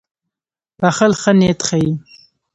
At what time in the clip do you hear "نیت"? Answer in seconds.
1.39-1.59